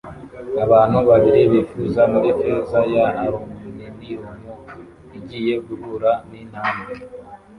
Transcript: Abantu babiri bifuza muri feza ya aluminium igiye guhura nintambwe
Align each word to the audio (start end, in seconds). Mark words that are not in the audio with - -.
Abantu 0.65 0.97
babiri 1.09 1.41
bifuza 1.51 2.01
muri 2.13 2.29
feza 2.39 2.79
ya 2.95 3.05
aluminium 3.21 3.97
igiye 5.17 5.53
guhura 5.65 6.11
nintambwe 6.29 6.91